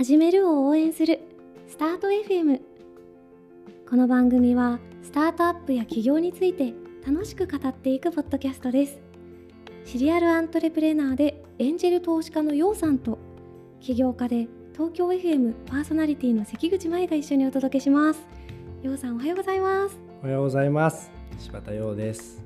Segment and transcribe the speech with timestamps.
[0.00, 1.20] 始めるを応援する。
[1.68, 2.62] スタート FM
[3.86, 6.72] この番組はスタートアップや起業について
[7.06, 8.98] 楽しく語っていくポッドキャストです。
[9.84, 13.18] シリアルアントレプレナーでエンジェル投資家のようさんと
[13.82, 18.22] 起業家で東京 FM パーソナリティの関口舞が一緒にお届けします。
[18.82, 19.98] ようさんおはようございます。
[20.22, 21.10] おはようございます。
[21.38, 22.42] 柴田陽です。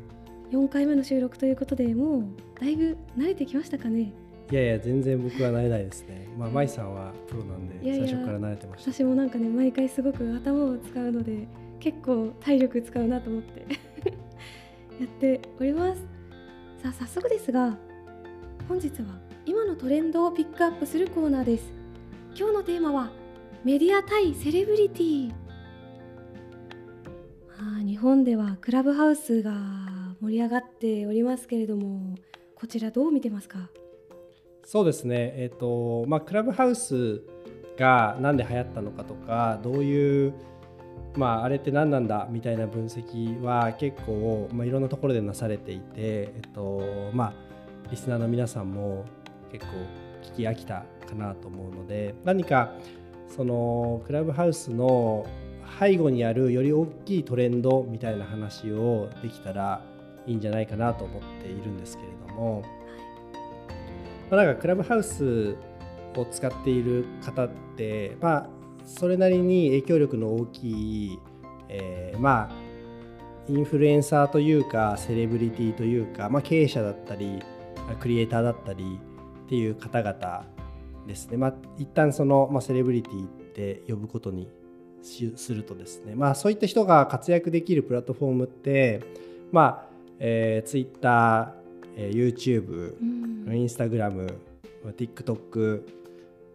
[0.50, 2.24] 4回目の収録ということでもう
[2.60, 4.12] だいぶ慣れてきましたかね
[4.50, 6.28] いやいや全然僕は慣れないですね。
[6.38, 8.92] まあ舞さんはプロなんでいやいや最初から慣れてました。
[8.92, 11.46] 私もなんかね毎回すごく頭を使うので
[11.80, 13.60] 結構体力使うなと思って
[15.00, 16.02] やっております。
[16.82, 17.76] さあ早速ですが
[18.68, 21.72] 本日は今のトレンドをピックアップするコーナーです。
[22.36, 23.10] 今日のテーマは
[23.64, 25.28] メディア対セレブリティ。
[27.48, 29.52] まあ日本ではクラブハウスが
[30.20, 32.14] 盛り上がっておりますけれども
[32.54, 33.70] こちらどう見てますか？
[34.64, 35.34] そうですね。
[35.36, 37.22] えっ、とまあクラブハウス
[37.76, 40.34] がなんで流行ったのかとかどういう
[41.16, 47.32] まああれって何なんだみたいな分析は結構、まあ、いろんなところでなされていてえっ、とまあ
[47.90, 49.04] リスナーの皆さんも
[49.52, 49.72] 結構
[50.22, 52.72] 聞き飽きたかなと思うので何か
[53.28, 55.26] そのクラブハウスの
[55.78, 59.84] 背後にあるより大きいトレンドみたいな話をできたら
[60.26, 62.62] いいんじゃないかなと思っているんですけれども、
[64.30, 65.56] まあ、なんかクラブハウス
[66.16, 68.48] を使っている方ってまあ
[68.84, 71.18] それなりに影響力の大きい、
[71.68, 72.64] えーまあ
[73.48, 77.42] インフルエンサーというかセレブリティというか、まあ、経営者だったり
[78.00, 78.98] クリエイターだったり
[79.44, 80.46] っていう方々
[81.06, 84.48] ですね、まあ、一旦その、まあ、セレブリティって呼ぶことに
[85.02, 89.02] するとですね、まあ、そういった人が活躍できるプラットフォームって、
[89.52, 89.86] まあ
[90.18, 91.54] えー、Twitter、
[91.96, 93.13] えー YouTube、うん。
[93.52, 94.38] インスタグラム、
[94.96, 95.82] TikTok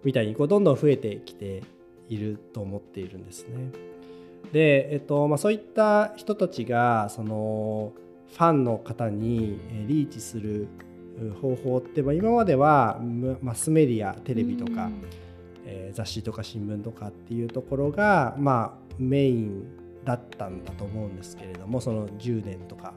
[0.03, 1.63] みたいにこうどんどん増えてきて
[2.07, 3.71] いると思っているんですね。
[4.51, 7.93] で、えっとまあ、そういった人たちがその
[8.33, 10.67] ファンの方にえーリーチする
[11.21, 14.89] う方法って、まあ、今まではむマスメディアテレビとか、
[15.65, 22.93] えー雑誌とか新聞とかっていうところが、まあ、メインだったんだと思うんですけれどもその10年とか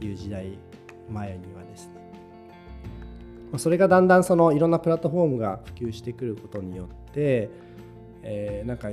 [0.00, 0.58] いう時代
[1.08, 2.01] 前にはですね
[3.52, 7.50] まあそれがだんだんそのいろんなプラットフォームが普及してくることによって、
[8.22, 8.90] えーなんか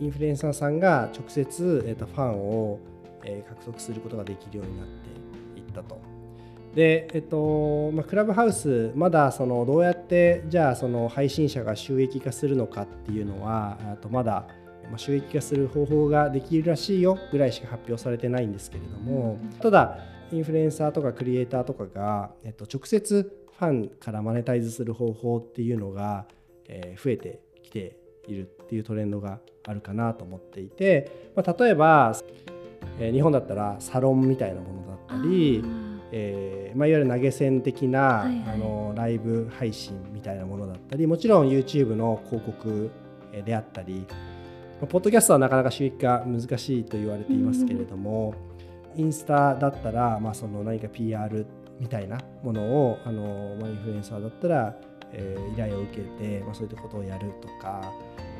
[0.00, 2.80] インフルエンサーさんが直接、えーとファンを、
[3.24, 4.86] えー獲得することができるようになっ
[5.54, 5.98] ていったと。
[6.74, 14.46] で、えっとまあ、クラブハウスまだそのどうやってじゃあその配信者が収益化するのかっていうのはあとまだ
[14.84, 19.98] まあ収益化する方法ができるらしいよぐらいしか発表されてないんですけれども、ただ
[20.32, 26.26] インフルエンサーとかクリエイターとかが、えっと、直接ファンからマネタイズする方法っていうのが、
[26.66, 27.96] えー増えてきて
[28.26, 32.16] いるっていうトレンドがあるかなと思っていて、まあ、例えば、
[32.98, 35.62] えー日本だったらサロンみたいなものだったり、
[36.10, 38.54] えーまあ、いわゆる投げ銭的な、はいはい。
[38.54, 42.90] あのライブ配信みたいなものだったりもちろん YouTube の広告
[43.32, 44.06] えーであったり、
[44.80, 48.34] まあポッドキャストはなかなか収益化難しいと言われていますけれども、
[48.96, 51.46] インスタだったら、まあ、その何か PR
[51.82, 54.76] みたいなものをあの、まあ、インフルエンサーだったら、
[55.12, 57.92] えー依頼を受けて、まあ、そういったことをやるとか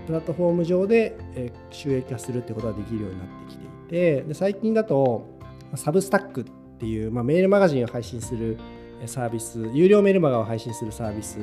[0.07, 6.45] プラットフォーム上で、えー収益化するってことができるようになってきていてで最近だとまあ Substack っ
[6.79, 8.59] ていう、まあ、メールマガジンを配信する
[9.01, 11.39] えーサービス有料メールマガを配信するサービス、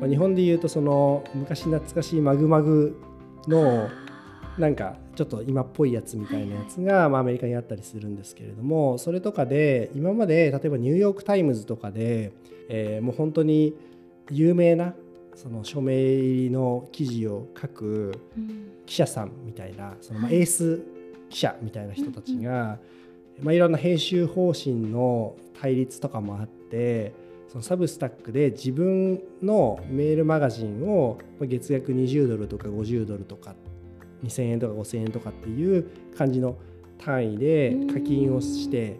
[0.00, 3.02] まあ、日本でいうとその昔懐かしいまぐまぐ
[3.48, 3.88] の
[4.58, 12.32] なんかちょっと今っぽいやつみたいなやつが、まあ、アメリカにあったりするんですけれどもそれとかで今まで例えばニューヨーク・タイムズとかで、
[12.68, 13.74] えーもう本当に
[14.30, 14.94] 有名な
[15.34, 18.12] その署名入りの記事を書く
[18.86, 20.82] 記者さんみたいなそのエース
[21.30, 22.78] 記者みたいな人たちが、
[23.40, 27.12] まあ、いろんな編集方針の対立とかもあって
[27.48, 33.54] そのサブスタックで自分のメールマガジンをまあ月額20ドルとか50ドルとか
[34.24, 36.56] 2000円とか5000円とかっていう感じの
[36.98, 38.98] 単位で課金をして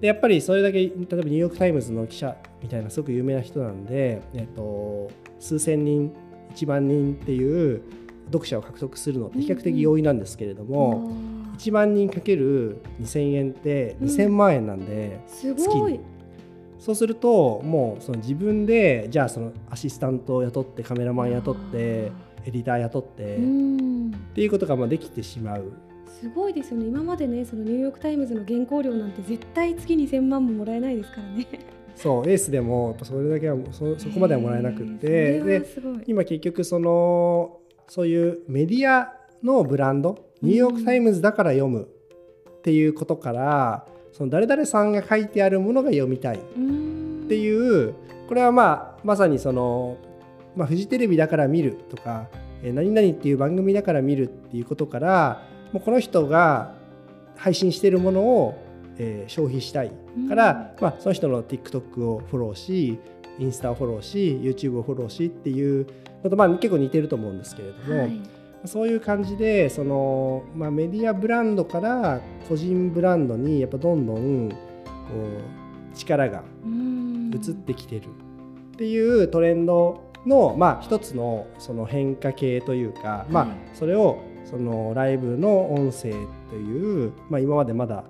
[0.00, 5.10] でやっぱりそれだけ例えばニューヨーク・タイムズの記者みたいなすごく有名な人なんで、えっと、
[5.40, 6.12] 数千人
[6.54, 7.82] 1万人っていう
[8.26, 11.10] 読者を獲得するのって比較的容易なんですけれども、
[11.56, 15.94] 1万人かける2000円って2000万円なんで、すごい。
[15.94, 16.00] 月
[16.78, 22.12] そうするともうその自分でじゃあそのアシスタントを雇ってカメラマン雇って
[22.48, 25.70] エディター雇ってうっんていうことがまあできてしまう。
[26.06, 26.86] すごいですよね。
[26.86, 31.46] 今までねそのニューヨーク・タイムズの原稿料なんて絶対月2000万ももらえないですからね。
[31.94, 35.66] そうエースでもやっぱそれだけはそそこまではもらえなくってで
[36.06, 37.58] 今結局その
[37.88, 39.12] そういうメディア
[39.42, 41.88] のブランドニューヨーク・タイムズだから読む
[42.48, 47.94] っていうことから、その誰々さんが書いてあるものが読みたいっっていう
[48.26, 49.96] これはまあまさにその、
[50.58, 52.26] まあ、フジテレビだから見るとか
[52.62, 56.74] 「えー何々」っていう番組だから見るっていうことからもうこの人が
[57.36, 58.54] 配信しているものを、
[58.98, 59.92] えー消費したい
[60.28, 62.98] から、まあ、その人の TikTok をフォローし
[63.38, 65.86] インスタをフォローし YouTube をフォローしっていう
[66.24, 68.20] のと、まあ、結構似てると思うんですけれども、はい。
[68.64, 74.56] そういう感じでその、まあ、メディアブランドから個人ブランドにやっぱどんどんこ
[75.94, 77.30] う力がうん。
[77.32, 78.06] 移ってきてる
[78.74, 86.12] っていうトレンドの、まあ、一つのその変化系というか、まあはい、それをそのライブの音声
[86.50, 88.04] という、まあ、今までまだ、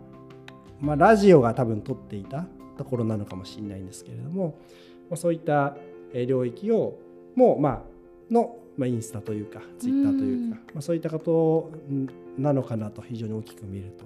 [0.81, 2.47] まあ、ラジオが多分撮っていた
[2.77, 4.59] ところなのかもしれないんですけれども、
[5.11, 5.77] まあ、そういった
[6.13, 6.99] えー領域を
[7.35, 7.85] もう、ま
[8.31, 11.71] あ、の、まあ、インスタというかツイッターというか、まあ、そういったこと
[12.39, 14.05] なのかなと非常に大きく見ると。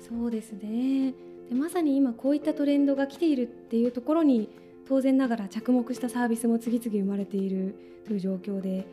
[0.00, 1.14] そうですね。
[1.48, 4.48] でまさに今こういったトレンドが来ているっていうところに
[4.90, 8.84] 当然ながら着目したサービスも次々生まれているという状況で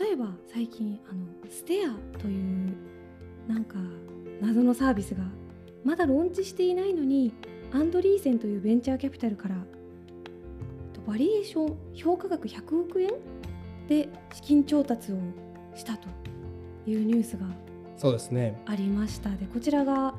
[0.00, 1.20] 例えば最近あの
[1.50, 2.74] ステアという
[3.46, 3.76] なんか
[4.40, 5.22] 謎のサービスが
[5.84, 7.30] まだローンチしていないのに
[7.74, 9.56] アンドリーセンというベンチャーキャピタルから
[10.94, 13.10] とバリエーション評価額100億円
[13.86, 15.16] で資金調達を
[15.74, 16.08] したと
[16.86, 17.44] いうニュースが
[17.98, 18.58] そうですね。
[18.64, 19.28] ありました。
[19.28, 20.14] でこちらが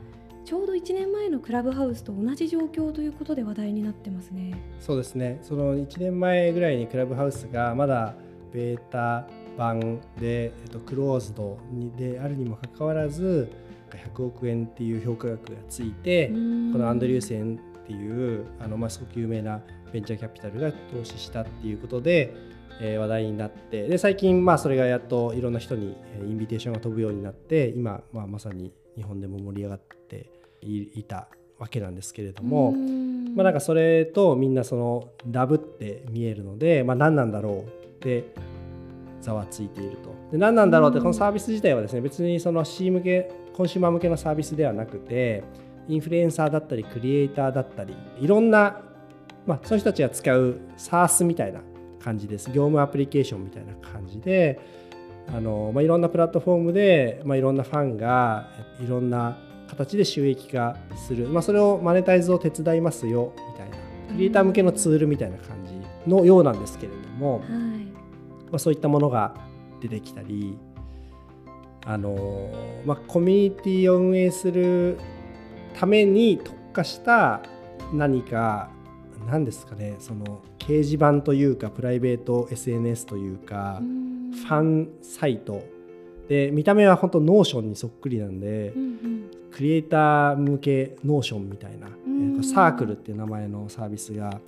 [0.45, 4.53] ちょうど1年前のクラブハウスと同じ状況ということで話題になってますね。
[4.79, 8.13] そうですねその1年前ぐらいにクラブハウスがまだ
[8.53, 9.27] ベータ
[9.57, 13.51] 版で、えっと、クローズドにであるにもかかわらず
[13.89, 22.33] 100億円っていう評価額がついて、このアンドリューセンっていうあの、まあ、すごく有名なベンチャーキャピタルが投資したっていうことで、
[22.81, 30.29] えー話題になってで最近まあそれがやっといろんな人にえーインビテーションが飛ぶようになって今、まあ、まさに日本でも盛り上がって
[30.65, 31.27] いいた
[31.59, 32.73] わけなんですけれども。
[33.35, 38.33] まあ、なんかそれとみんなそのダブって見えるので、まあ、何なんだろうって
[39.19, 40.15] ざわついていると。
[40.31, 45.43] で何なんだろうってうんこのサービス自体はですね別にその C 向けコンシューマー向けのサービスではなくて
[45.87, 48.81] インフルエンサーだったりクリエイターだったりいろんな、
[49.45, 51.61] まあ、そういう人たちが使う SaaS みたいな
[52.03, 54.59] 感じです業務アプリケーションみたいな感じで
[55.27, 58.49] あの、まあ、いろんなプラットフォームで、まあ、いろんなファンが
[58.83, 60.77] いろんな形で収益化
[61.07, 63.75] する、まあ、それをマネタイズを手伝いますよみたいな。
[64.13, 67.49] クリエイター向けのツールみたいな感じのようなんですけれども、はい。
[67.49, 69.35] まあ、そういったものが
[69.81, 70.57] 出てきたり
[71.85, 72.49] あの、
[72.85, 74.97] まあ、コミュニティを運営する
[75.77, 77.41] ために特化した
[77.93, 78.69] 何か
[79.27, 85.63] 何ですかねその掲示板というかプライベート SNS というか、ファンサイト。
[86.27, 94.41] で見た目は本当 Notionにそっくりなんで、うんうんクリエイター向け Notionみたいな、えー Circle っていう名前のサービスが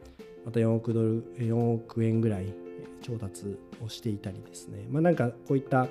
[0.45, 2.54] また4億ドル4億円ぐらい
[3.01, 5.88] 調達をしていたりですね、まあ、なんかこういった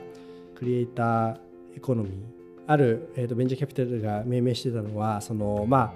[0.54, 1.38] クリエイター
[1.76, 2.12] エコノミー
[2.66, 5.92] ある、えー、とベンチャーキャピタルが命名してたのはそのまあ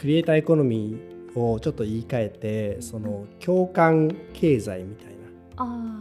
[0.00, 2.28] クリエイターエコノミーをちょっと言い換え
[2.76, 5.12] てその共感経済みたいな
[5.56, 6.00] あ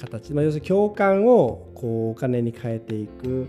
[0.00, 3.46] 形、まあ、要するに共感をこうお金に変えていく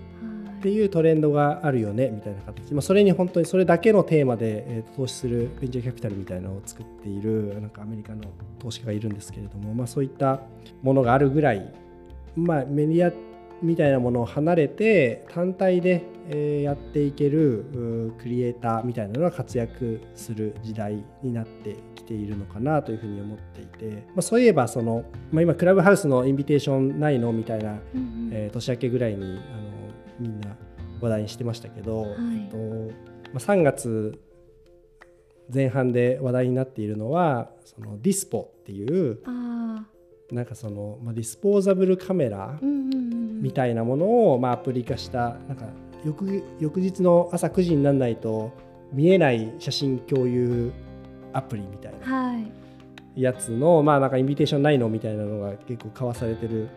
[0.65, 8.23] っていうトレンドがあるよねみたいな形、まあ、それに本当にそれだけのテーマで、えーと投資するベンチャーキャピタルみたいなのを作っているなんかアメリカの
[8.57, 10.41] 投資家がいるんですけれども、まあ、そういった
[10.81, 11.71] ものがあるぐらい、
[12.35, 13.13] まあ、メディア
[13.61, 27.31] みたいなものを離れて単体で、えーやっていけるクリエイターみたいなのが活躍する時代になってきているのかなというふうに思っていて、まあ、そういえばその、まあ、今クラブハウスのインビテーションないの？
[27.31, 28.29] みたいなうんうん。
[28.31, 29.25] えー年明けぐらいにあ
[29.61, 29.64] の
[30.19, 30.55] みんな
[31.01, 32.07] 話題にしてましたけど、い。
[32.07, 32.57] えっと
[33.33, 34.19] まあ、3月
[35.53, 39.85] 前半で話題になっているのはそのディスポっていうあ
[40.31, 45.65] なんかその、まあ、ディスポーザブルカメラみたいなものを、まあ、アプリ化したなんか
[46.03, 48.51] 翌翌日の朝9時にならないと
[48.91, 50.71] 見えない写真共有
[51.33, 52.51] アプリみたいなはい。
[53.15, 56.69] やつの、まあ、なんかインビテーションないのみたいなのが結構交わされてる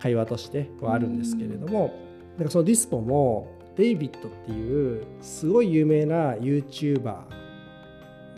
[0.00, 1.94] 会話としてはあるんですけれども、
[2.36, 7.16] なんかそのディスポもデイビッドっていうすごい有名な YouTuber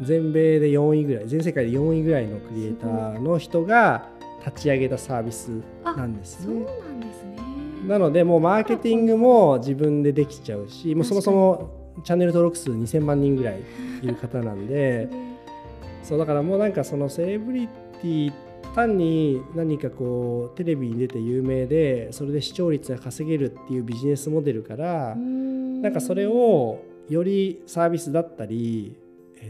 [0.02, 4.08] 全米で4位ぐらい全世界で4位ぐらいのクリエイターの人が
[4.46, 5.50] 立ち上げたサービス
[5.84, 6.64] なんですそうね。
[6.64, 7.36] なんですね
[7.86, 11.70] なのでもうマーケティングも自分でできちゃうしもうそもそも
[12.04, 13.62] チャンネル登録数2000万人ぐらい
[14.02, 15.08] いる方なんで。
[16.04, 18.32] そうだからもうなんかそのセレブリティ
[18.78, 28.96] 単に何かこうテレビに出て有名でそれで視聴率が稼げるっていうビジネスモデルからなんかそれをよりサービスだったり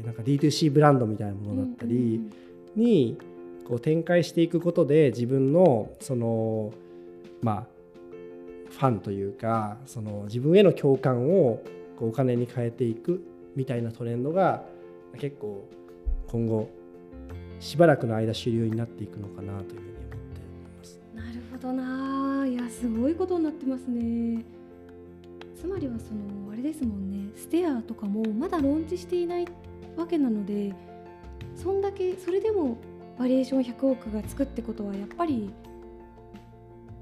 [0.04, 2.22] なんか D2C ブランドみたいなものだったり
[2.74, 3.18] に
[3.66, 6.72] こう展開していくことで自分のその
[7.42, 7.66] まあ
[8.70, 11.62] ファンというかその自分への共感を
[11.98, 13.22] こうお金に変えていく
[13.56, 14.62] みたいなトレンドが
[15.18, 15.68] 結構
[16.28, 16.70] 今後
[17.60, 20.42] しばらくの間主流になっていくのかなというふうに思ってい
[20.78, 21.00] ます。
[21.14, 22.46] なるほどな。
[22.46, 24.44] いやすごいことになってますね。
[25.60, 27.32] つまりはそのあれですもんね。
[27.36, 29.46] ステアとかもまだローンチしていない
[29.96, 30.74] わけなので
[31.56, 32.76] そんだけそれでも
[33.18, 35.50] バリエーション100億がつくってことはやっぱり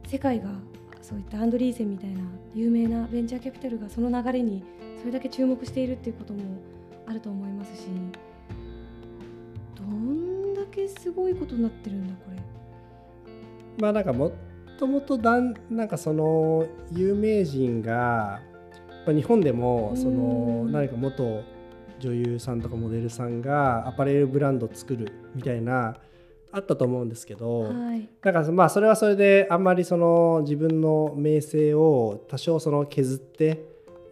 [0.06, 0.50] 世界が
[1.02, 2.20] そういったアンドリーセンみたいな
[2.54, 4.64] 有名なベンチャーキャピタルがその流れに
[4.98, 6.40] それだけ注目しているっていうことも
[7.06, 7.88] あると思いますし
[9.76, 12.36] どんだけすごいことになってるんだこれ。
[13.78, 14.32] まあなんかも
[14.78, 18.40] ともとだんなんかその有名人が、
[19.06, 21.42] まあ、日本でもその何か元
[21.98, 25.96] 女優さんとかモデルさんがアパレルブランド作るみたいな
[26.52, 33.64] あったと思うんですけど、はい、なんかまあそれはそれであんまりその自分の名声を多少その削って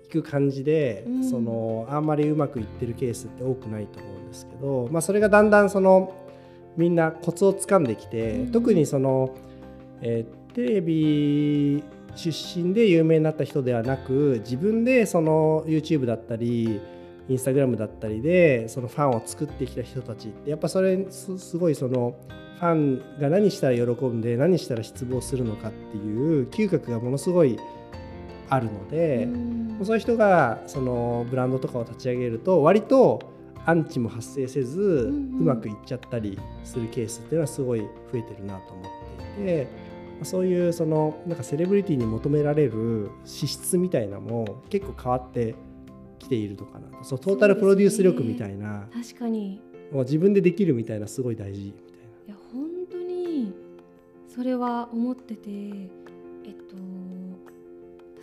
[0.07, 6.24] いく感じで、うん、そのあんまりうまくいってるケースって多くないと思うんですけど、まあ、それがだんだんその
[6.77, 9.35] みんなコツをつかんできて、うん、特にその、
[10.01, 11.83] えー、テレビ
[12.17, 16.81] 出身で有名になった人ではなく自分でその YouTube だったり
[17.29, 22.15] インスタグラムだったりでそのファンを作ってきた人たちってやっぱそれすごいその
[22.61, 27.59] ファンが何したら喜んで何したら失望するのかっていう嗅覚がものすごい
[28.49, 29.29] あるので
[29.85, 33.34] そういう人がそのブランドとかを立ち上げると割と
[33.67, 34.81] アンチも発生せず
[35.11, 38.85] うまくいっちゃったりするケースっていうのはすごい増えてるなと思っ
[39.37, 39.69] ていて
[40.23, 45.55] そういうそのなんかセレブリティに求められる資質みたいなのも結構変わって
[46.19, 49.61] きているのかなそうトータルプロデュース力みたいな、ね、確かに。
[49.93, 51.95] もう自分でできるみたいなすごい大事みたいな。
[52.27, 53.53] いや本当に
[54.27, 56.77] それは思っててえっと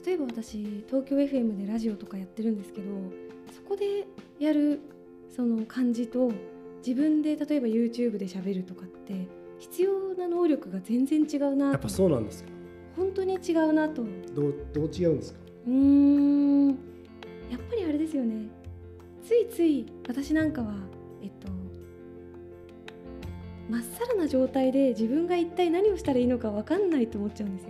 [0.06, 2.88] 例えば私東京 FM でラジオとかやってるんですけど
[3.54, 4.06] そこで
[4.40, 4.80] やる
[5.36, 6.32] その感じと
[6.86, 9.28] 自分で例えば YouTube で喋るとかって
[9.60, 12.50] 必要な能力が全然違うなやっぱそうなんですか
[12.96, 14.04] 本当に違うなと。
[14.36, 15.40] どうどう違うんですか？
[15.68, 16.68] うん。
[16.70, 18.50] やっぱりあれですよね。
[19.24, 20.74] ついつい私なんかは
[21.22, 21.48] えっと
[23.70, 27.70] まっさらな状態で自分が一体何をしたらいいのか分かんないと思っちゃうんですよ。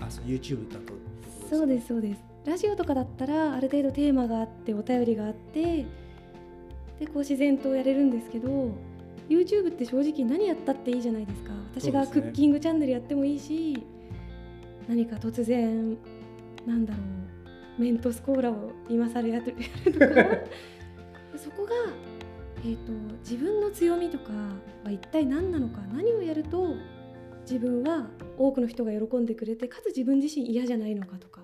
[0.00, 0.92] あそう YouTube だと。
[1.48, 2.20] そうですそうです。
[2.44, 5.86] ラジオとかだったらある程度テーマがあってお便りがあって
[6.98, 8.70] でこう自然とやれるんですけど
[9.28, 11.52] YouTube って正直何やったっていいじゃないですか。
[11.70, 13.82] 私がクッキングチャンネルやってもいいし、ね、
[14.86, 15.96] 何か突然
[16.66, 17.00] なんだろ
[17.78, 19.52] うメントスコーラを今更やる
[19.92, 20.06] とか。
[21.36, 21.72] そこが、
[22.64, 22.92] えーと、
[23.28, 24.32] 自分の強みとか
[24.84, 26.74] は一体何なのか何をやると
[27.42, 28.08] 自分は
[28.38, 31.42] 多くの人が喜んでくれてかつ自分自身嫌じゃないのかとか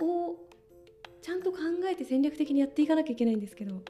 [0.00, 0.36] を
[1.22, 1.58] ちゃんと考
[1.90, 3.82] えて戦略的にやっていかなきゃいけないんですけど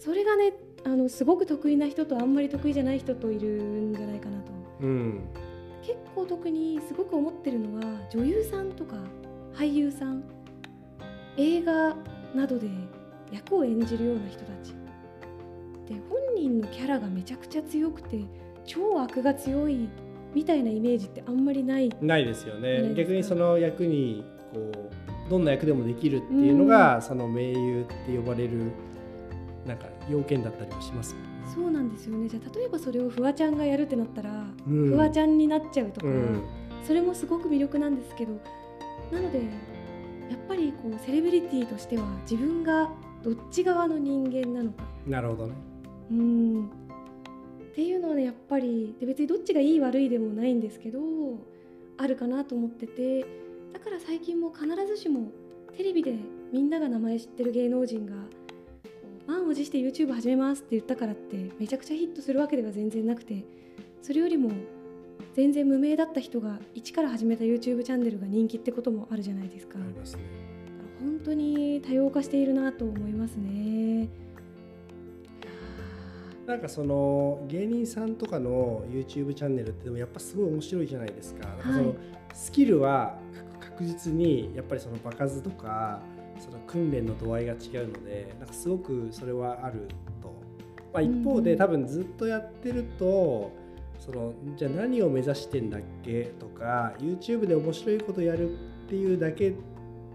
[0.00, 0.54] それがね
[0.84, 5.20] あのすごく得意な人とあんまり得意じゃない人といるんじゃないかなと、うん、
[5.82, 8.96] 結構特にすごく思ってるのは女優さんとか
[9.54, 10.24] 俳優さん。
[11.36, 11.96] 映画
[12.34, 12.68] などで
[13.32, 14.74] 役を演じるような人たち。
[15.86, 18.20] で本人のキャラがめちゃくちゃ強くて
[18.64, 19.88] 超悪が強い
[20.34, 21.90] みたいなイメージってあんまりない。
[22.00, 22.94] ないですよね。
[22.94, 28.72] 逆にその役にこうどんな役でもできるっていうのが、うん、その名優って呼ばれる
[29.70, 31.14] なんか要件だったりもします？
[31.54, 32.28] そうなんですよね。
[32.28, 36.42] じゃあ例えばそれをフワちゃんがやるってなったら、うん、フワちゃんになっちゃうとか、うん、
[36.84, 38.32] それもすごく魅力なんですけど
[39.12, 39.44] なのでや
[40.34, 42.90] っぱりこうセレブリティとしては自分が
[43.22, 44.82] どっち側の人間なのか。
[45.06, 45.54] なるほどね。
[46.10, 46.66] うん。
[46.66, 46.70] っ
[47.74, 50.98] ていうのはねやっぱりで別にどっちがいい悪いでもないんですけど
[51.96, 53.20] あるかなと思ってて
[53.72, 55.30] だから最近も必ずしも
[55.76, 56.16] テレビで
[56.52, 58.14] みんなが名前知ってる芸能人が
[59.30, 63.44] 満を持して YouTube 始めますって言ったからってめちゃくちゃヒットするわけでは全然なくて
[64.02, 64.50] それよりも
[65.34, 69.78] 全然無名だった人が一から始めた YouTube チャンネルが人気ってこともあるじゃないですか。
[69.78, 70.22] ありますね。
[70.98, 74.08] 本当に多様化しているなと思いますね。
[76.46, 81.46] なんかその芸人さんとかの YouTube チャンネルってでもやっぱすごい面白いじゃないですか。
[81.46, 81.94] かその
[82.34, 83.16] スキルは
[83.60, 86.02] 確実にやっぱりその場数とか
[86.40, 89.88] その訓練の度合いが違うのでなんかすごくそれはある
[90.22, 90.34] と。
[90.92, 93.52] まあ、一方で多分ずっとやってると
[94.00, 96.24] そのじゃあ何を目指してんだっけ？
[96.40, 99.54] とか YouTube で面白いことやるっていうだけ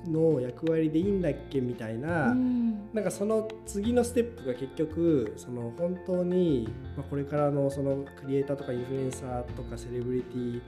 [0.05, 1.62] の役割でいいんだっけ？
[1.62, 6.67] みたいな、うん、なんかその次のステップが結局その本当に、
[6.98, 10.62] まあ、これからのそのクリエイターとかインフルエンサーとかセレブリティ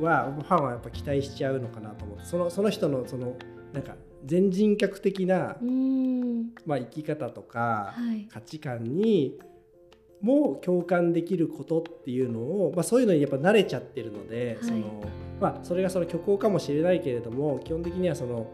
[0.00, 3.36] はファンはやっぱ期待しちゃうのかなと思ってそのその人のその
[3.72, 5.56] なんか全人格的な、
[6.66, 7.94] まあ、生き方とか
[8.32, 9.38] 価値観に
[10.20, 15.04] も共感できることっていうのを、まあ、そういうのにやっぱ慣れちゃってるので、はい、その
[15.40, 18.52] まあ、それがその虚構かもしれないけれども基本的にはその、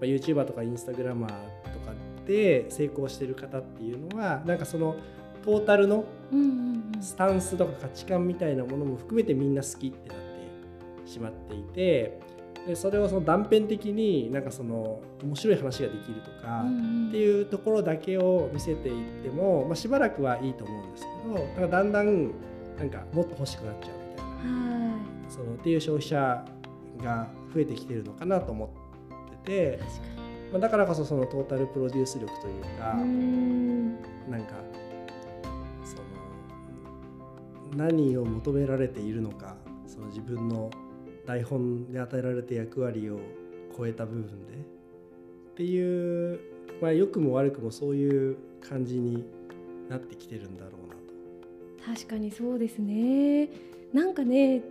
[0.00, 1.32] まあ、YouTuber とか Instagrammer と
[1.80, 1.94] か
[2.26, 4.96] で成功してる方っていうのはなんかその
[5.44, 6.04] トータルの
[7.00, 10.18] スタンスとか価値観みたいなものも含めてみんな好きってなっ
[11.04, 12.20] てしまっていて
[12.66, 16.64] でそれをその断片的になんかその面白い話ができるとか
[17.08, 22.32] っていうところだけを見せていっても、まあ、しばらくはいいと思うんですけどなんかだんだん
[22.76, 24.36] なんかもっと欲しくなっちゃうみたいな。
[25.28, 26.44] そのっていう消費者
[27.02, 28.68] が増えてきてるのかなと思っ
[29.44, 29.80] てて
[30.52, 34.54] まあ、だからこそそのトータルプロデュース力というかなんか
[35.84, 35.96] そ
[37.76, 39.56] の何を求められているのか
[39.86, 40.70] その自分の
[41.26, 43.18] 台本で与えられた役割を
[43.76, 46.40] 超えた部分でっていう、
[46.80, 49.24] まあ、良くも悪くもそういう感じに
[49.88, 51.94] なってきてるんだろうなと。
[51.94, 53.48] 確かにそうですね
[53.92, 54.62] なんかね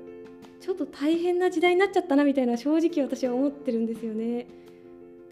[0.61, 4.47] ちょっと大変な時代になっちゃったなみたいな正直私は思ってるんですよね。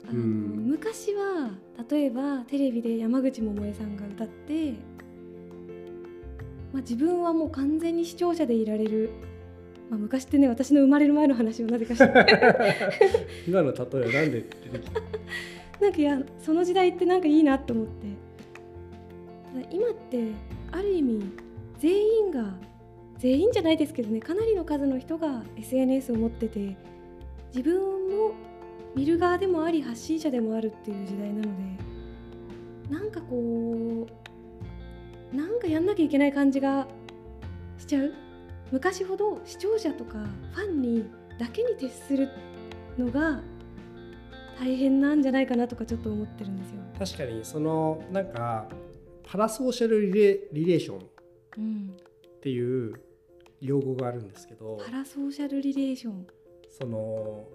[0.08, 1.51] あの、うん、昔は
[1.89, 4.74] 例えばテレビで山口百恵さんが歌って、
[6.72, 9.10] まあ、自分はもう完全に視聴者でいられる
[9.94, 12.06] まあ、昔ってね私の生まれる前の話をなぜかして。
[13.48, 15.02] 今の例えは何で出てきた？
[15.80, 17.92] なんかいやその時代ってなんかいいなと思って。
[19.72, 20.30] 今って
[20.72, 21.32] ある意味
[21.78, 22.56] 全員が
[23.20, 26.75] 全員じゃないですけどねかなりの数の人が SNS を持ってて
[27.56, 27.79] 自分
[28.10, 28.32] も
[28.96, 31.50] 見る側でもあり発信者でもあるっていう時代なので
[32.90, 34.08] なんかこ
[35.32, 36.88] うなんかやんなきゃいけない感じが
[37.77, 38.12] しちゃう
[38.74, 40.18] 昔ほど視聴者とか
[40.53, 41.05] ファンに
[41.40, 42.27] だけに徹する
[42.98, 43.40] のが
[44.59, 46.77] 大変なんじゃないかなとかちょっと思ってるんですよ。
[46.98, 48.68] 確かにそのなんか
[49.24, 52.96] パラソーシャルリレリレーションっていう
[53.62, 56.25] 用語があるんですけど、うん、パラソーシャルリレーション
[56.68, 57.48] その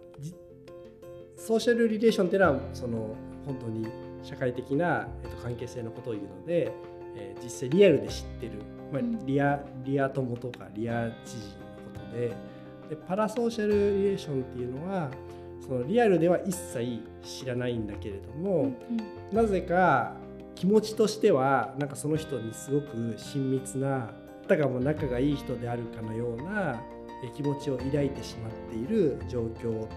[1.36, 3.88] ソーシャルリレーションっていうのはその本当に
[4.22, 6.72] 社会的な、えっと、関係性のことを言うので、
[7.16, 12.32] えー、実際リアルで知ってるまあ、リアリア友とかリア知人のことで
[12.88, 15.10] でパラソーシャルリレーションっていうのは
[15.60, 20.14] そのリアルでは一切知らないんだけれども、うんうん、なぜか
[20.54, 24.10] 気持ちとしてはなんかその人にすごく親密な
[24.48, 26.80] たかも仲がいい人であるかのような
[27.36, 29.88] 気持ちを抱いてしまっている状況っていう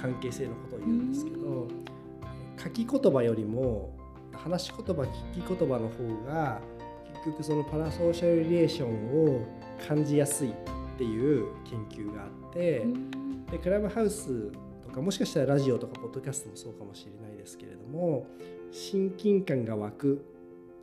[0.00, 1.68] 関係性のことを言うんですけど、
[2.62, 3.94] 書き言葉よりも
[4.32, 6.60] 話し言葉聞き言葉の方が
[7.24, 9.46] 局そのパラソーシャルリレーションを
[9.86, 10.52] 感じやすいっ
[10.96, 12.84] ていう研究があって
[13.50, 14.50] でクラブハウス
[14.86, 18.26] とかもしかしたらラジオとかポッドキャストもそうかもしれないですけれども
[18.72, 20.24] 親近感が湧く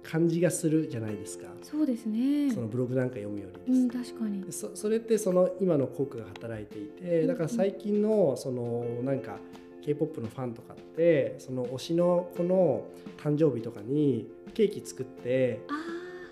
[0.03, 1.47] 感じがするじゃないですか。
[1.63, 2.53] そうですね。
[2.53, 4.51] そのブログなんか読むよりです、うん、確かに。
[4.51, 9.39] そそれってその今の効果が働いていてだから最近のそのなんか
[9.83, 12.85] k p o p のファンとかってその推しの子の
[13.17, 15.61] 誕生日とかにケーキ作って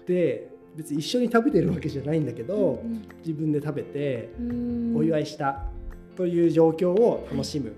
[0.06, 4.34] で別に一緒に食べてるわけじゃないんだけど、うんうん、自分で食べて
[4.96, 5.66] お祝いした
[6.16, 7.74] という状況を楽しむ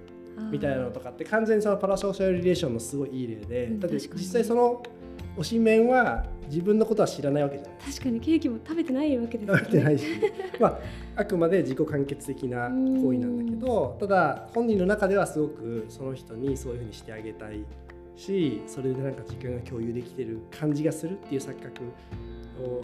[0.52, 4.84] みたいなのとかって完全にそのパラソーシャルリレーションのすごいいい例で、うん、だって実際その
[5.38, 9.60] 推しメンは自分のことは知らないわけじゃない確かにケーキも食べてないわけですよね。
[9.64, 10.06] 食べてないし、
[10.60, 10.80] まあ、
[11.18, 17.66] あくまで自己完結的な行為なんだけどただ本人の中ではすごくその人にそういうふうにしてあげたい
[18.15, 21.84] しそれでなんか時間が共有できてる感じがするっていう錯覚
[22.62, 22.84] を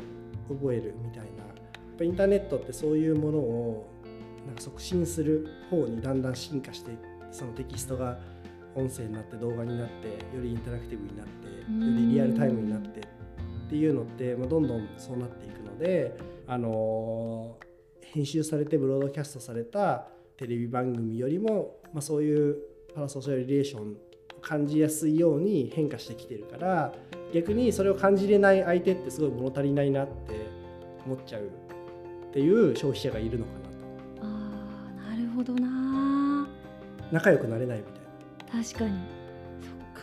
[0.53, 1.43] 覚えるみたいな。
[1.43, 1.51] や
[1.93, 3.87] っぱインターネットってそういうものを
[4.45, 6.91] なんか促進する方にだんだん進化して
[7.31, 8.17] そのテキストが
[8.75, 16.17] 音声になって動画になってよりインタラクティブになってよりリアルタイムになってっていうのって、まあ、どんどんそうなっていくので、
[16.47, 17.57] あの
[18.01, 22.57] 編集されてブロードキャストされたテレビ番組よりも、まあ、そういう
[22.93, 23.95] パラソーシャルリレーション
[24.41, 26.93] 感じやすいように変化してきてるから
[27.33, 30.47] 逆にそれを感じれない相手ってすごい物足りないなって
[31.05, 34.27] 思っちゃうっていう消費者がいるのかなと。
[34.27, 36.47] あなるほどな。
[37.11, 37.89] 仲良くなれないみた
[38.57, 38.63] いな。
[38.63, 38.91] 確かに。
[39.61, 40.01] そっか。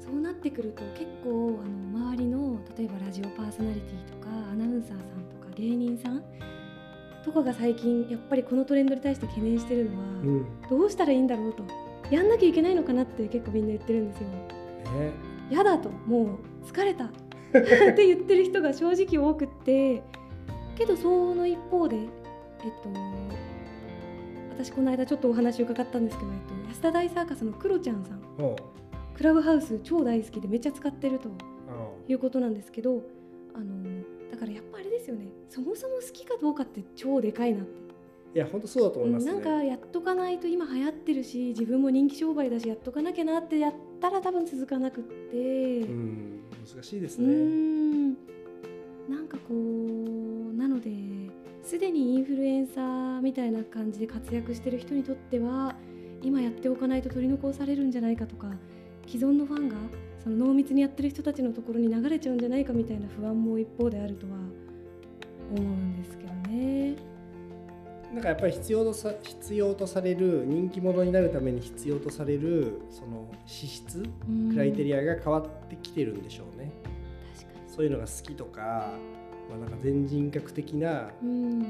[0.00, 6.22] そうなってくると結構あの周りの例えばラジオパーソナリティとかアナウンサーさんとか芸人さん
[7.24, 10.46] とかが最近やっぱりこのトレンドに対して懸念してるのは、うん。
[10.70, 11.64] どうしたらいいんだろうと
[12.12, 14.28] やんなきゃいけないのかなって結構みんな言ってるんですよ。
[14.28, 15.12] ね。
[15.50, 15.90] やだと。
[16.06, 17.06] もう疲れた。
[17.06, 17.10] っ
[17.94, 20.02] て言ってる人が正直多くって。
[20.76, 22.04] けどその一方でえっ
[22.82, 22.88] と
[24.50, 28.20] 私この間ちょっとお話伺ったんですけど、えっと、安田大サーカスのクロちゃんさん。
[28.38, 28.56] ほ
[29.14, 31.32] クラブハウス超大好きでめっちゃ使ってるとう。
[32.08, 33.02] いうことなんですけど
[33.54, 35.26] あのだからやっぱあれですよね。
[35.48, 37.81] そもそも好きかどうかって超でかいなって、
[38.34, 39.32] いや本当そうだと思いますね。
[39.32, 45.80] なんかやっとかないと今流行ってるし自分も人気商売だしやっとかなきゃなってやったら多分続かなくって。
[45.80, 46.42] うん
[46.74, 47.26] 難しいですね。
[47.28, 48.12] ん
[49.08, 50.90] なんかこうなので
[51.62, 55.74] すでにインフルエンサーみたいな感じで活躍してる人にとっては
[56.22, 58.48] 今やっておかないと取り残されるんじゃないかとか
[59.06, 59.76] 既存のファンが
[60.22, 67.11] その濃密にやってる人たちのところに流れちゃうんじゃないかみたいな不安も一方であるとは思うんですけどね。
[68.12, 74.02] なんかやっぱり必要とさ必要とされる人気者になるために必要とされるその資質
[74.50, 76.72] クライテリアアが変わってきてるんでしょうね。
[77.34, 78.92] 確かそういうのが好きとか、
[79.48, 81.62] まあ、なんか全人格的なにうん。
[81.62, 81.68] こ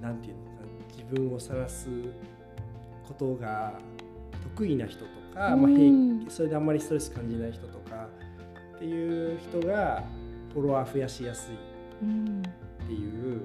[0.00, 1.88] うなんていうのかな自分を晒す
[3.06, 3.78] ことが
[4.56, 8.08] 得意な人とか、まあ、うん平それであんまりストレス感じない人とか
[8.76, 10.04] っていう人が
[10.54, 11.54] フォロワー増やしやすい
[12.02, 12.42] うん。
[12.82, 13.42] っていう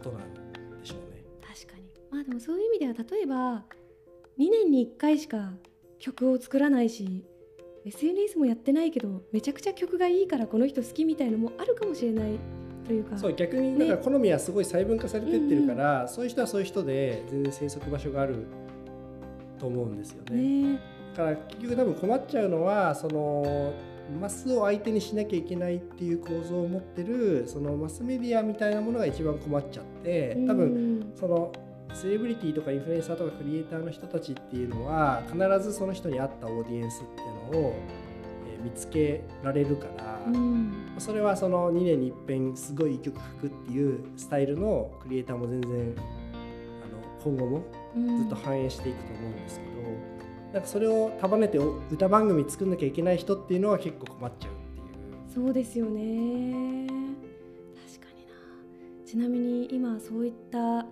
[0.00, 0.40] ことなんで
[0.82, 1.22] しょうね。
[1.40, 3.64] 確かにまあでもそういう意味では例えば
[4.38, 5.52] 2年に1回しか
[5.98, 7.24] 曲を作らないし
[7.84, 12.38] SNS もやってないけどめちゃくちゃ曲がいいからこの人好きみたいのもあるかもしれない
[12.86, 18.46] というかそう逆にだから好みはすごい細分化されてってるから、そういう人はそういう人で全然生息場所がある
[19.58, 20.36] と思うんですよね。
[20.72, 20.80] ね
[21.16, 23.72] だから結局多分困っちゃうのはその
[24.10, 31.52] マスを相手にしなきゃいけないっていう構造を持ってるそのマスメディアみたいなものが一番困っちゃって多分分その
[31.94, 38.10] セレブリティとかインフルエンサーとかクリエイターの人たちっていうのは必ずその人に合ったオーディエンスっていうのを、えー
[38.60, 40.72] 見つけられるから、うん。
[40.98, 47.62] それはその2年に一遍すごいいい曲書くっていうスタイルのクリエイターも全然あの今後も
[47.96, 48.18] うん。
[48.18, 49.69] ずっと反映していくと思うんですけど、
[50.52, 55.44] なんかそれを束ねてお歌番組作んなきゃいけない人っていうのは結構困っちゃうっていう。
[55.46, 56.86] そうですよね。
[57.86, 58.32] 確かにな。
[59.06, 60.86] ちなみに今そういったま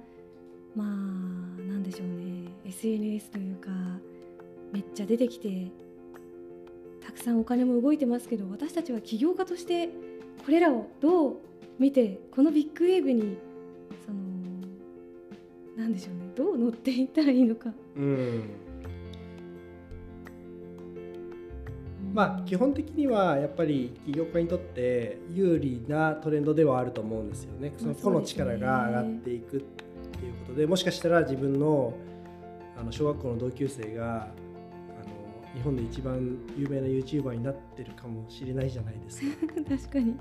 [0.78, 2.52] あなんでしょうね。
[2.66, 3.70] SNS というか
[4.72, 5.66] めっちゃ出てきて
[7.04, 9.88] たくさんお金も動いてますけど私たちは起業家として
[10.44, 11.36] これらをどう
[11.78, 13.38] 見てこのビッグウェーブに
[14.06, 14.18] その
[15.76, 16.30] なんでしょうね。
[16.36, 17.72] どう乗っていったらいいのか。
[17.96, 18.67] うん
[22.18, 27.72] まあ基本的にはやっぱり起業家にとって有利なトレンドではあると思うんですよね。
[27.78, 31.94] その個の力が上がっていくっていうことでもしかしたら自分の
[32.76, 39.54] あの小学校の同級生があの日本で一番有名な YouTuber になってるかもしれないじゃないですか。
[39.76, 40.16] 確かに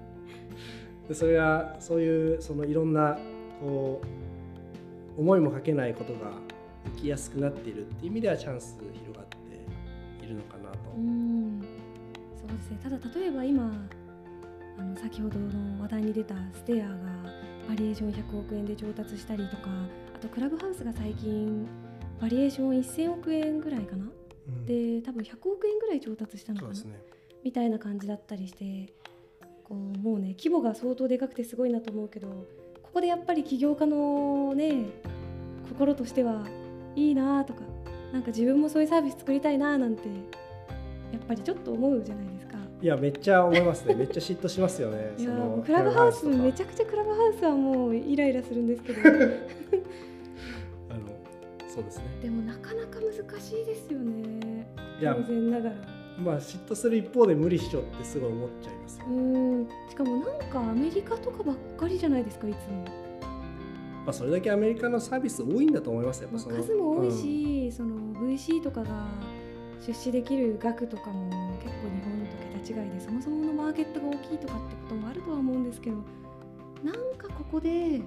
[1.07, 3.17] でそれがそういうそのいろんな
[3.59, 4.01] こ
[5.17, 6.31] う思いもかけないことが
[6.97, 9.27] 起きやすくなっているっていう意味ではチャンス広がっ
[10.19, 11.36] ているのかなと。
[12.57, 13.71] ですねただ例えば今
[14.79, 16.95] あの先ほどの話題に出たステアが
[17.67, 19.69] バリエーション100億円で調達したりとか
[20.15, 21.67] あとクラブハウスが最近
[22.21, 24.05] バリエーション1000億円ぐらいかな？
[24.05, 26.73] うんで多分100億円ぐらい調達したのかな？
[26.73, 26.79] ね。
[27.43, 28.93] みたいな感じだったりして
[29.63, 32.27] こうもうね規模が相当でかくてすごいなと思うけど
[32.81, 34.85] ここでやっぱり起業家のね
[35.69, 36.47] 心としては
[36.95, 37.61] いいなとか
[38.13, 40.07] なんか自分もそういうサービス作りたいななんて
[41.11, 42.36] やっぱりちょっと思うじゃないですか。
[42.81, 43.95] いやめっちゃ思いますね。
[43.95, 45.13] めっちゃ嫉妬しますよね。
[45.17, 45.31] いや
[45.65, 48.99] クラブハウスめちゃくちゃクラブハウスはもうイライラするんですけど
[50.89, 51.07] あの
[51.67, 52.03] そうですね。
[52.21, 54.67] でもなかなか難しいですよね
[54.99, 55.75] いや当然ながら
[56.23, 59.11] まあ嫉妬する一方で無理っしょってすごい思っちゃいますよう。
[59.11, 62.85] んしかもなんかアメリカとかばっかりじゃないですかいつも。
[64.05, 66.29] まあそれだけアメリカのサービス多いんだと思いますよ。
[66.31, 69.07] やっまあぱその数も多いし、その VC とかが
[69.85, 72.06] 出資できる額とかも結構日
[72.59, 75.97] 違いでそもそものマーケットが大きいとかってこともあるとは思うんですけど
[76.83, 78.01] なんかここで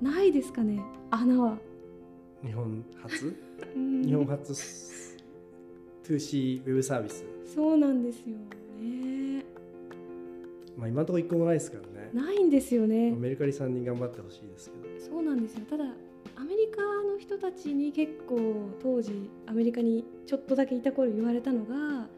[0.00, 0.80] ないですかね
[1.10, 1.52] 穴は。
[1.52, 1.58] うん
[2.48, 3.34] 日本初？
[3.74, 4.52] うん日本初
[6.04, 7.24] ？2C ウェブサービス。
[7.46, 8.36] そうなんですよ
[8.80, 9.44] ね
[10.76, 12.10] まあ今のところ一個もないですからね。
[12.12, 15.00] ないんですよねメルカリさんに頑張ってほしいですけど。
[15.16, 15.84] そうなんですよただ
[16.36, 18.38] アメリカの人たちに結構
[18.82, 22.08] 当時アメリカにちょっとだけいた頃言われたのが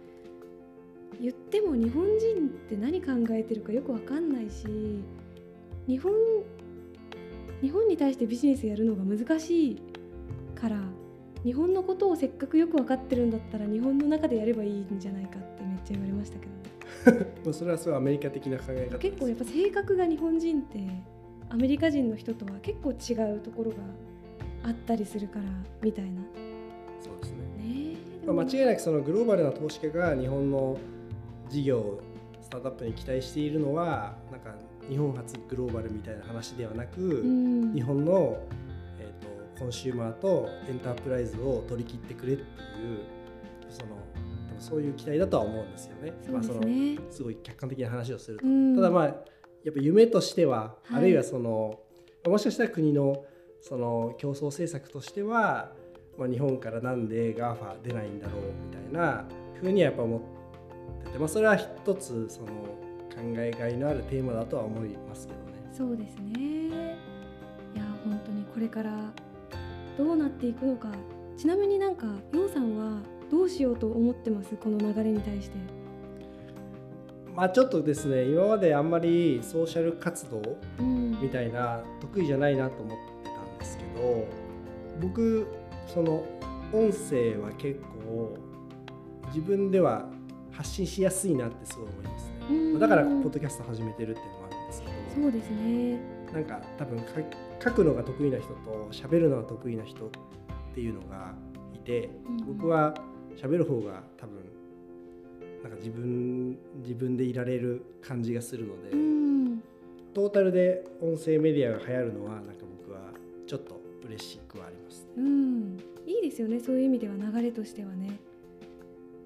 [1.21, 4.67] 言っても日本人って何考えてるかよくわかんないし
[5.87, 6.13] 日本
[7.63, 9.83] 日本に対してビジネスやるのが難しい
[10.55, 10.81] から
[11.45, 16.47] 日本のことをせっかくよく分かってるんだったら日本の中でやればいいんじゃないかってめっちゃ言われましたけ
[17.45, 20.79] ど それはすごいアメリカ的な考え方結構やっぱ性格が日本人って
[21.49, 23.77] アメリカ人の人とは結構違うところが
[24.65, 25.45] あったりするから
[25.81, 26.23] みたいな。
[27.01, 27.93] そうですね。
[27.93, 30.77] ねまあ、間違いなくそのグローバルな投資家が日本の
[31.49, 32.01] 事業
[32.43, 34.55] スタートアップに期待しているのはなんか
[34.89, 38.39] 日本初グローバルみたいな話ではなく、うん、日本の、
[39.01, 42.47] えーと、コンシューマーとエンタープライズを取り切ってくれっていう
[43.69, 43.97] その
[44.59, 46.13] そういう期待だとは思うんですよね。
[46.31, 46.63] まあ、その
[47.11, 49.15] すごい客観的な話をすると、うん、ただまあやっ
[49.75, 51.81] ぱ夢としては、はい、あるいはその
[52.27, 53.25] もしかしたら国の
[53.61, 55.73] その競争政策としては、
[56.17, 59.25] まあ、日本からなんで GAFA 出ないんだろうみたいな
[59.61, 60.36] ふうにはやっぱ思って
[61.13, 65.47] て、まあ、それは一つその考えがいのあるテーマだとは思いますけどね。
[65.73, 66.69] そうですね
[67.75, 68.93] いや本当にこれから
[69.99, 70.89] どうなっていくのか
[71.37, 74.55] ちなみになんかようさんはどうしようと思ってます？
[74.57, 75.57] この流れに対して。
[77.35, 80.41] まあちょっとですね今まであんまりソーシャル活動
[80.79, 84.27] みたいな得意じゃないなと思ってたんですけど、
[85.01, 85.47] 僕
[85.87, 86.25] その
[86.73, 88.39] 音声は結構
[89.27, 90.09] 自分では
[90.57, 92.79] 発信しやすいなってすごい思いますね。
[92.79, 94.93] だからポッドキャスト始めてるっていうのもあるんですけど。
[95.23, 95.99] そうですね。
[96.33, 97.01] なんか多分
[97.63, 100.11] 書くのが得意な人と喋るのが得意な人っ
[100.75, 101.35] ていうのが
[101.75, 102.11] いて、
[102.47, 102.95] 僕は
[103.37, 104.37] 喋る方が多分
[105.63, 108.91] なんか自分自分でいられる感じがするので、
[110.15, 113.01] トータルで音声メディアが流行るのはなんか僕は
[113.47, 118.19] ちょっと嬉しくはあります、うん、いいですよねそういう意味では流れとしてはね。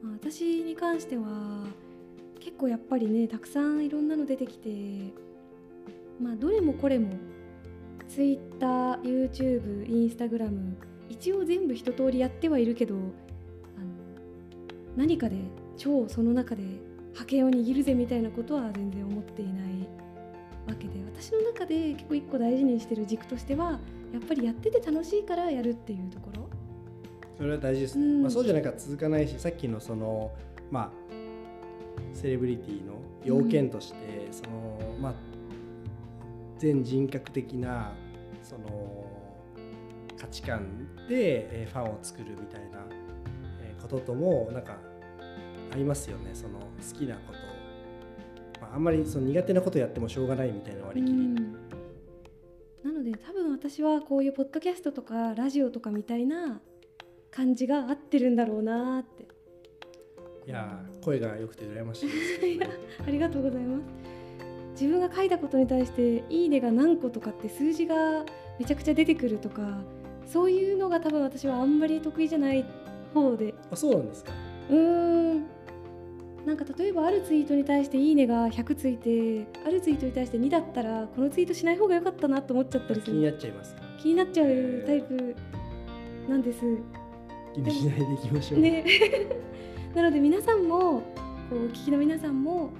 [0.02, 1.66] 私に関しては
[2.40, 4.70] 結構やっぱりねたくさんいろんなの出てきて
[6.20, 7.10] まあどれもこれも
[8.08, 10.74] TwitterYouTube、Instagram
[11.08, 13.04] 一応全部一通りやってはいるけどあの
[14.96, 15.36] 何かで
[15.76, 16.62] 超その中で
[17.14, 19.56] 覇権を握るぜみたいなことは全然思っていない
[20.66, 23.78] わけで私の中で結構一個大事にしてる軸としては
[24.12, 26.39] やっぱりやってて楽しいからやるっていうところ。
[27.40, 30.30] それは大事ですね、うん、まあ、そうじゃなきゃ続かないしさっきのその
[30.70, 30.90] まあ
[32.12, 32.92] セレブリティの
[33.24, 35.14] 要件として、うん、そのまあ
[36.58, 37.94] 全人格的な
[38.42, 39.06] その
[40.18, 42.84] 価値観でファンを作るみたいな
[43.80, 44.76] ことともなんか
[45.72, 46.32] ありますよね。
[46.34, 47.32] その好きなこ
[48.52, 51.56] と、まあ、あんまりその苦手なことやってもしょうがないみたいな割り切り、うん、
[52.84, 56.60] なので多分私はこういうポッドキャストとかラジオとかみたいな
[57.30, 59.28] 感じが合ってるんだろうなって。
[60.46, 62.66] いや声が良くて羨ましいです、 ね、
[63.06, 63.84] ありがとうございます。
[64.72, 68.24] 自分が書いたことに対して「いいね」が何個とかって数字が
[68.58, 69.82] めちゃくちゃ出てくるとか
[70.26, 72.64] そういうのが多分私はあんまり得意じゃない
[73.12, 73.54] 方で。
[73.70, 74.32] あそうなんですか。
[74.70, 75.46] うん。
[76.46, 83.12] なんか例えばあるツイートに対して「いいね」が100ついてあるツイートに対して2だったらこのツイートしない方が良かったなと思っちゃったりする。
[83.12, 85.36] 気になっちゃいます気になっちゃうタイプ
[86.28, 86.64] なんです
[87.54, 88.60] 気にしないでいきましょう。
[88.60, 88.84] ね、
[89.94, 91.02] なので皆さんも
[91.50, 92.70] こうお聞きの皆さんも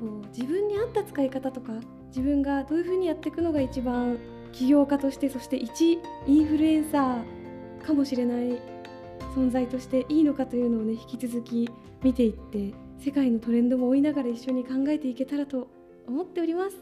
[0.00, 1.72] こう自分に合った使い方とか
[2.08, 4.18] 自分がどういうふうにやっていくのが一番
[4.52, 8.60] 起業家としてそして一インフルエンサーかもしれない
[9.34, 11.70] 存在としていいのかというのをね引き続き
[12.02, 15.68] 見ていって世界のトレンドも追いながら一緒に考えていけたらと
[16.06, 16.76] 思っております。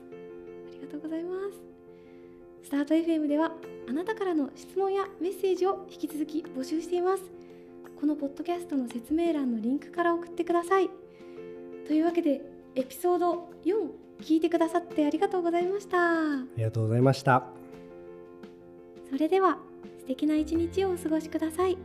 [0.68, 1.66] ありがとうございます
[2.62, 3.52] スタート FM では
[3.88, 7.36] あなたからの質問やメッセージを引き続き募集しています。
[7.98, 10.90] このポッドキャストの説明欄のリンクから送ってください。
[11.87, 12.42] というわけで
[12.74, 15.98] エピソード4聞いてくださってありがとうございました。
[15.98, 17.44] ありがとうございました。
[19.11, 19.59] それでは
[20.00, 21.78] 素敵な一日をお過ごしください。